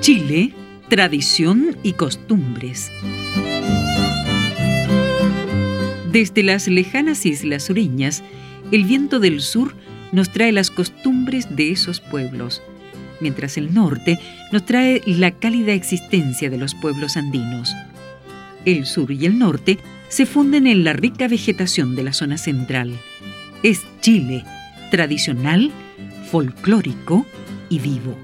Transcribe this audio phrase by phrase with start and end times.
[0.00, 0.52] Chile,
[0.90, 2.90] tradición y costumbres.
[6.12, 8.22] Desde las lejanas islas sureñas,
[8.70, 9.74] el viento del sur
[10.12, 12.62] nos trae las costumbres de esos pueblos,
[13.20, 14.18] mientras el norte
[14.52, 17.74] nos trae la cálida existencia de los pueblos andinos.
[18.66, 19.78] El sur y el norte
[20.14, 22.96] se funden en la rica vegetación de la zona central.
[23.64, 24.44] Es Chile,
[24.92, 25.72] tradicional,
[26.30, 27.26] folclórico
[27.68, 28.23] y vivo.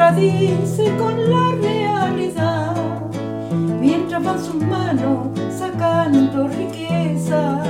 [0.00, 2.74] Contradice con la realidad,
[3.80, 7.62] mientras van sus manos sacando riqueza,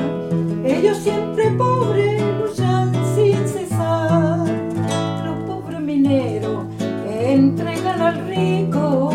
[0.65, 4.47] ellos siempre pobres luchan sin cesar.
[5.25, 6.65] Los pobres mineros
[7.21, 9.13] entregan al rico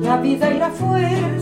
[0.00, 1.37] la vida y la fuerza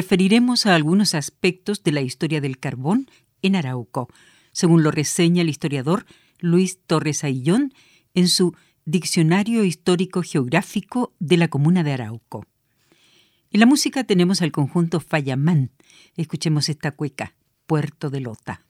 [0.00, 3.10] referiremos a algunos aspectos de la historia del carbón
[3.42, 4.08] en Arauco,
[4.50, 6.06] según lo reseña el historiador
[6.38, 7.74] Luis Torres Aillón
[8.14, 8.56] en su
[8.86, 12.46] Diccionario Histórico Geográfico de la Comuna de Arauco.
[13.50, 15.70] En la música tenemos al conjunto Fayamán.
[16.16, 17.34] Escuchemos esta cueca,
[17.66, 18.64] Puerto de Lota.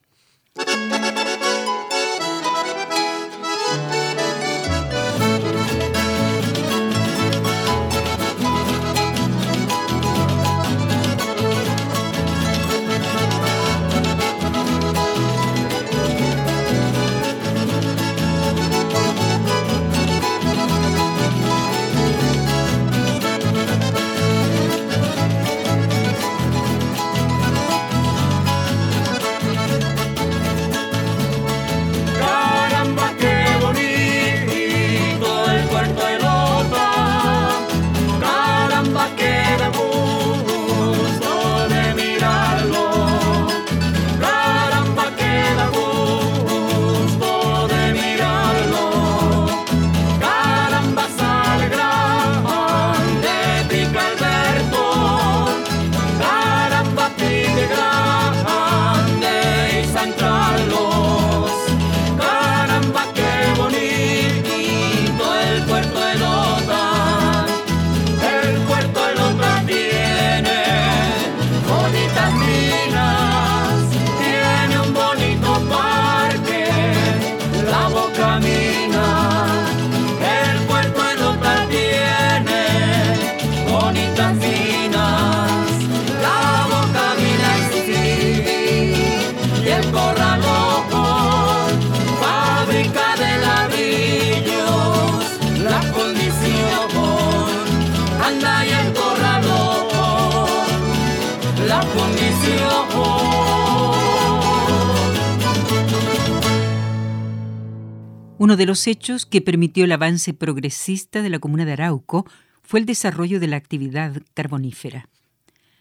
[108.41, 112.27] Uno de los hechos que permitió el avance progresista de la comuna de Arauco
[112.63, 115.11] fue el desarrollo de la actividad carbonífera.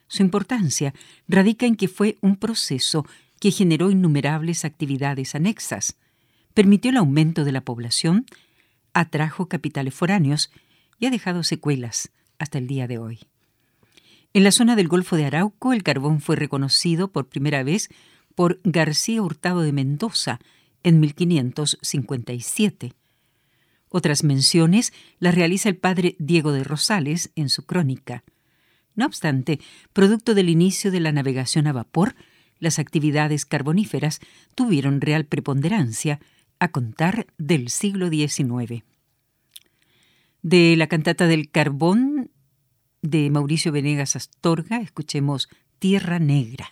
[0.09, 0.94] Su importancia
[1.29, 3.06] radica en que fue un proceso
[3.39, 5.95] que generó innumerables actividades anexas,
[6.53, 8.25] permitió el aumento de la población,
[8.91, 10.51] atrajo capitales foráneos
[11.00, 13.19] y ha dejado secuelas hasta el día de hoy.
[14.33, 17.88] En la zona del Golfo de Arauco, el carbón fue reconocido por primera vez
[18.35, 20.41] por García Hurtado de Mendoza
[20.83, 22.93] en 1557.
[23.89, 28.23] Otras menciones las realiza el padre Diego de Rosales en su crónica.
[28.95, 29.59] No obstante,
[29.93, 32.15] producto del inicio de la navegación a vapor,
[32.59, 34.19] las actividades carboníferas
[34.55, 36.19] tuvieron real preponderancia
[36.59, 38.83] a contar del siglo XIX.
[40.41, 42.31] De la cantata del carbón
[43.01, 45.49] de Mauricio Venegas Astorga, escuchemos
[45.79, 46.71] Tierra Negra.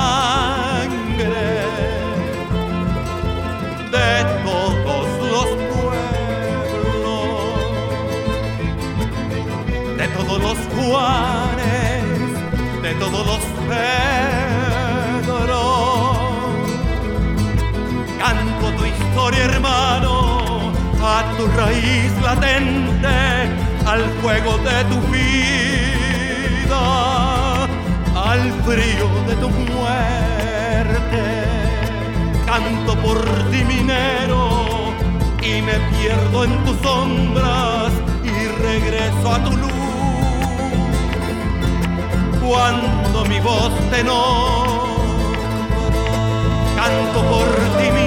[19.41, 20.71] hermano,
[21.03, 23.17] a tu raíz latente,
[23.85, 25.81] al fuego de tu vida
[28.31, 31.23] al frío de tu muerte.
[32.45, 33.19] Canto por
[33.51, 34.93] ti minero
[35.41, 37.91] y me pierdo en tus sombras
[38.23, 39.71] y regreso a tu luz.
[42.45, 44.81] Cuando mi voz te nombra,
[46.75, 48.00] canto por ti minero.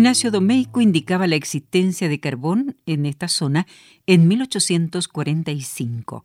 [0.00, 3.66] Ignacio Domeico indicaba la existencia de carbón en esta zona
[4.06, 6.22] en 1845.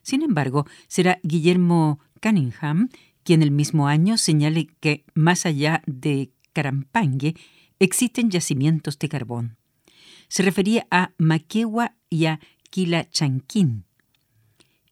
[0.00, 2.88] Sin embargo, será Guillermo Cunningham
[3.24, 7.34] quien el mismo año señale que más allá de Carampangue
[7.80, 9.56] existen yacimientos de carbón.
[10.28, 12.38] Se refería a Maquegua y a
[12.70, 13.86] Quilachanquín.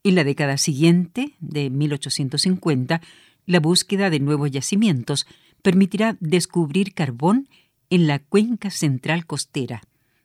[0.02, 3.00] En la década siguiente, de 1850,
[3.46, 5.24] la búsqueda de nuevos yacimientos
[5.62, 7.48] permitirá descubrir carbón
[7.90, 9.82] en la cuenca central costera,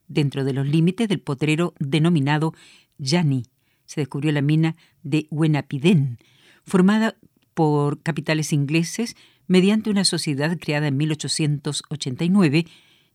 [0.08, 2.54] dentro de los límites del potrero denominado
[2.98, 3.46] Yani.
[3.86, 6.20] Se descubrió la mina de Huenapidén,
[6.64, 7.16] formada
[7.54, 9.16] por capitales ingleses
[9.48, 12.66] mediante una sociedad creada en 1889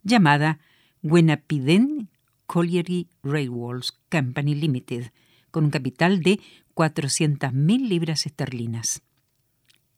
[0.02, 0.58] llamada
[1.02, 2.10] Huenapidén
[2.46, 5.12] Colliery Railways Company Limited,
[5.50, 6.40] con un capital de
[6.74, 9.02] 400.000 libras esterlinas.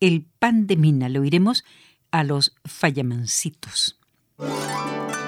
[0.01, 1.65] El pan de mina lo iremos
[2.11, 3.96] a los fallamancitos.
[4.39, 5.26] Música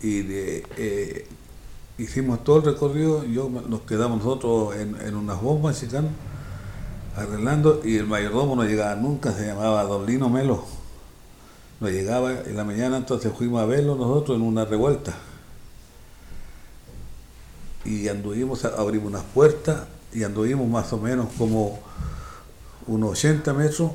[0.03, 1.27] Y eh,
[1.99, 6.09] hicimos todo el recorrido, yo nos quedamos nosotros en, en unas bombas chicano
[7.17, 10.65] arreglando y el mayordomo no llegaba nunca, se llamaba Don Lino Melo.
[11.81, 15.15] No llegaba en la mañana, entonces fuimos a verlo nosotros en una revuelta.
[17.85, 21.81] Y anduvimos, abrimos unas puertas y anduvimos más o menos como
[22.87, 23.93] unos 80 metros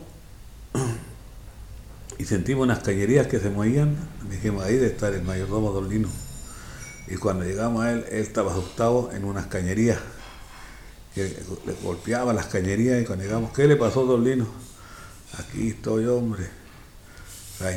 [2.18, 3.96] y sentimos unas cañerías que se movían.
[4.30, 6.10] Dijimos, ahí de estar el mayordomo Don Lino.
[7.08, 10.00] Y cuando llegamos a él, él estaba asustado en unas cañerías
[11.16, 11.24] que
[11.66, 14.46] le golpeaba las cañerías y cuando llegamos, ¿qué le pasó, Don Lino?
[15.40, 16.46] Aquí estoy, hombre.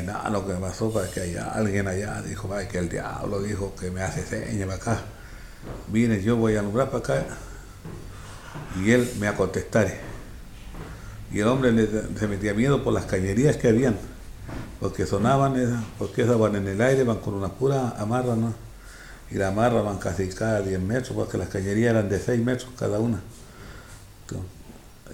[0.05, 3.41] Nada, lo que me pasó para que haya alguien allá, dijo, ay, que el diablo
[3.41, 5.01] dijo que me hace señas para acá.
[5.87, 7.25] Vine, yo voy a alumbrar para acá.
[8.83, 9.89] Y él me a contestar.
[11.31, 11.87] Y el hombre
[12.19, 13.95] se metía miedo por las cañerías que habían,
[14.81, 18.68] porque sonaban, porque estaban en el aire, van con unas puras amarras, ¿no?
[19.31, 22.71] Y la amarra van casi cada 10 metros, porque las cañerías eran de 6 metros
[22.77, 23.21] cada una,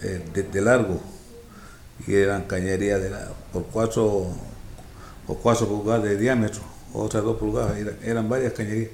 [0.02, 1.00] eh, de, largo,
[2.08, 3.12] y eran cañerías de
[3.52, 4.28] por 4
[5.28, 6.62] por cuatro pulgadas de diámetro,
[6.94, 8.92] otras 2 pulgadas, eran, varias cañerías.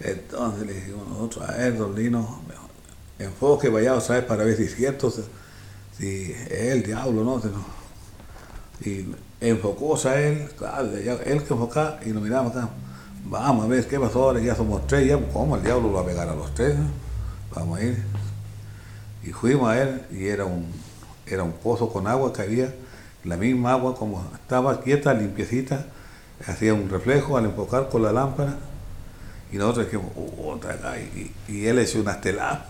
[0.00, 2.40] Entonces le dijimos nosotros, a él, don Lino,
[3.18, 5.12] enfoque, vaya otra vez para ver si es cierto,
[5.96, 7.42] si es el diablo, ¿no?
[8.82, 12.70] Y enfocó a él, claro, él que enfocaba y nos miramos acá
[13.24, 16.00] Vamos a ver qué pasó ahora, ya somos tres, ya, ¿cómo el diablo lo va
[16.00, 16.74] a pegar a los tres?
[17.54, 18.02] Vamos a ir.
[19.22, 20.66] Y fuimos a él y era un,
[21.26, 22.74] era un pozo con agua que había,
[23.24, 25.86] la misma agua como estaba quieta, limpiecita,
[26.46, 28.56] hacía un reflejo al enfocar con la lámpara.
[29.52, 30.12] Y nosotros dijimos,
[30.42, 32.60] otra y, y, él echó unas telas.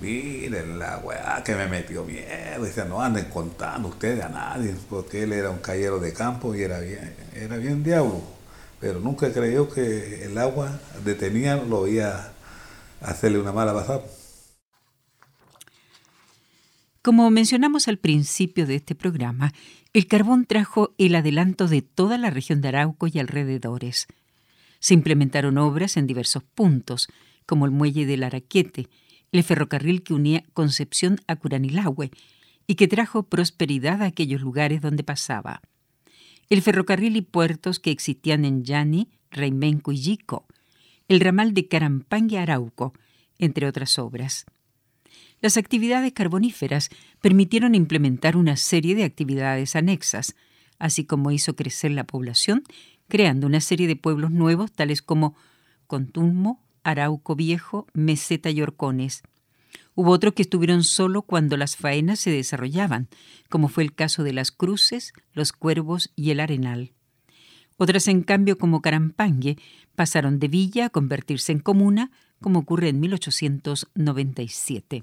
[0.00, 2.64] Miren la weá que me metió miedo.
[2.64, 6.62] Dice, no anden contando ustedes a nadie, porque él era un callero de campo y
[6.62, 8.35] era bien, era bien diablo
[8.80, 12.32] pero nunca creyó que el agua detenía lo iba
[13.00, 14.02] a hacerle una mala pasada.
[17.02, 19.52] Como mencionamos al principio de este programa,
[19.92, 24.08] el carbón trajo el adelanto de toda la región de Arauco y alrededores.
[24.80, 27.08] Se implementaron obras en diversos puntos,
[27.46, 28.88] como el muelle del Araquete,
[29.32, 32.10] el ferrocarril que unía Concepción a Curanilahue
[32.66, 35.62] y que trajo prosperidad a aquellos lugares donde pasaba.
[36.48, 40.46] El ferrocarril y puertos que existían en Yani, Reimenco y Yico,
[41.08, 42.92] el ramal de Carampán Arauco,
[43.38, 44.46] entre otras obras.
[45.40, 50.34] Las actividades carboníferas permitieron implementar una serie de actividades anexas,
[50.78, 52.62] así como hizo crecer la población,
[53.08, 55.36] creando una serie de pueblos nuevos tales como
[55.86, 59.22] Contummo, Arauco Viejo, Meseta y Orcones.
[59.96, 63.08] Hubo otros que estuvieron solo cuando las faenas se desarrollaban,
[63.48, 66.92] como fue el caso de las Cruces, los Cuervos y el Arenal.
[67.76, 69.58] Otras, en cambio, como Carampangue,
[69.96, 75.02] pasaron de villa a convertirse en comuna, como ocurre en 1897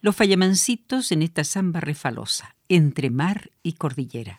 [0.00, 4.38] los fallamancitos en esta samba refalosa, entre mar y cordillera.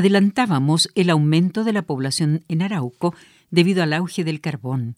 [0.00, 3.14] Adelantábamos el aumento de la población en Arauco
[3.50, 4.96] debido al auge del carbón.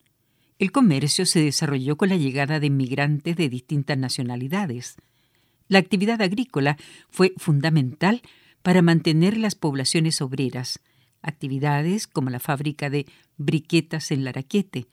[0.60, 4.94] El comercio se desarrolló con la llegada de inmigrantes de distintas nacionalidades.
[5.66, 6.76] La actividad agrícola
[7.10, 8.22] fue fundamental
[8.62, 10.78] para mantener las poblaciones obreras.
[11.20, 14.86] Actividades como la fábrica de briquetas en Laraquete,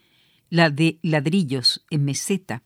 [0.49, 2.63] la de ladrillos en Meseta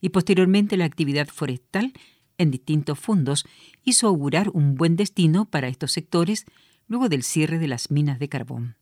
[0.00, 1.92] y posteriormente la actividad forestal
[2.38, 3.46] en distintos fondos
[3.82, 6.46] hizo augurar un buen destino para estos sectores
[6.94, 8.76] luego del cierre de las minas de carbón.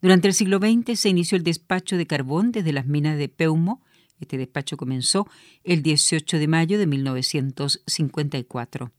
[0.00, 3.82] Durante el siglo XX se inició el despacho de carbón desde las minas de Peumo.
[4.20, 5.26] Este despacho comenzó
[5.64, 8.92] el 18 de mayo de 1954.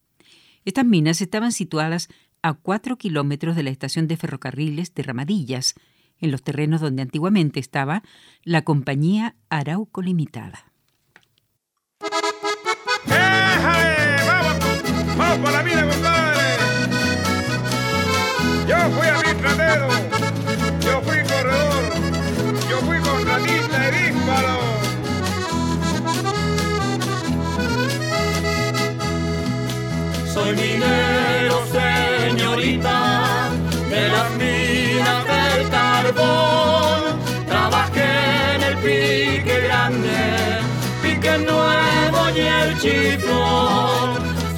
[0.66, 2.10] Estas minas estaban situadas
[2.42, 5.76] a cuatro kilómetros de la estación de ferrocarriles de Ramadillas,
[6.20, 8.04] en los terrenos donde antiguamente estaba
[8.44, 10.71] la compañía Arauco Limitada.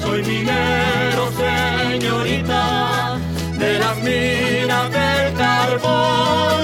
[0.00, 3.18] Soy minero, señorita,
[3.58, 6.60] de las minas del carbón.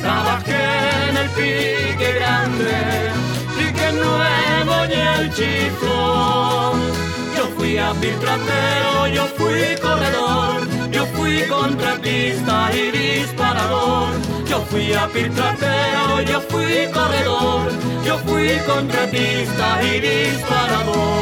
[0.00, 3.12] Trabajé en el pique grande,
[3.58, 6.80] pique nuevo y el chiflón.
[7.36, 12.81] Yo fui a filtratero, yo fui corredor, yo fui contratista y
[14.72, 17.70] fui a filtratero, yo fui corredor,
[18.06, 21.12] yo fui contratista y disparador.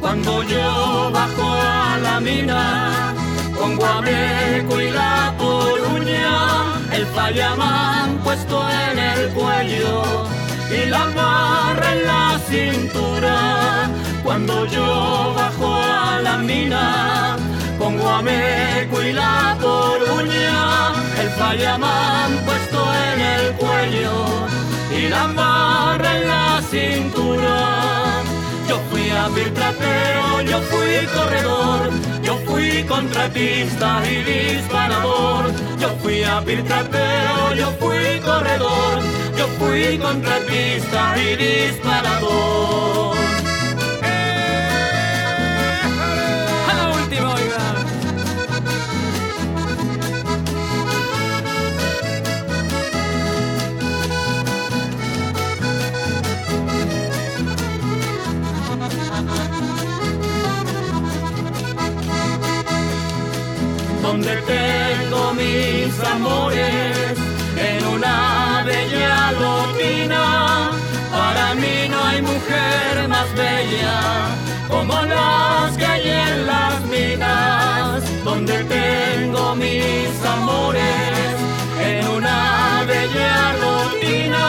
[0.00, 2.83] Cuando yo bajo a la mina,
[3.64, 6.32] con guameco y la poruña,
[6.92, 10.02] el fallamán puesto en el cuello
[10.70, 13.88] y la barra en la cintura.
[14.22, 17.36] Cuando yo bajo a la mina,
[17.78, 24.14] con guameco y la poruña, el fallamán puesto en el cuello
[24.98, 27.23] y la barra en la cintura.
[29.24, 31.90] Yo fui a filtratero, yo fui corredor,
[32.22, 35.50] yo fui contratista y disparador.
[35.78, 36.42] Yo fui a
[37.56, 39.00] yo fui corredor,
[39.34, 43.23] yo fui contratista y disparador.
[64.14, 67.18] Donde tengo mis amores
[67.68, 70.70] en una bella lotina.
[71.10, 73.96] Para mí no hay mujer más bella
[74.68, 81.30] como las que hay en las minas, donde tengo mis amores
[81.88, 84.46] en una bella lotina.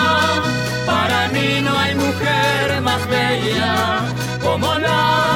[0.86, 3.74] Para mí no hay mujer más bella
[4.44, 5.35] como las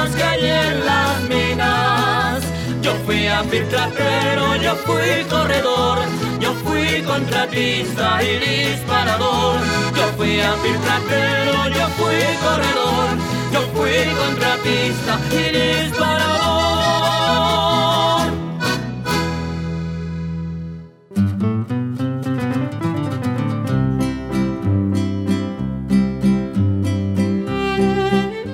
[3.30, 5.98] Yo fui a filtratero, yo fui corredor,
[6.40, 9.60] yo fui contratista y disparador.
[9.96, 13.08] Yo fui a filtratero, yo fui corredor,
[13.52, 15.42] yo fui contratista y
[15.84, 16.40] disparador.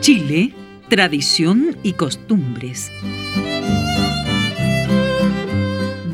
[0.01, 0.53] Chile,
[0.91, 2.91] tradición y costumbres.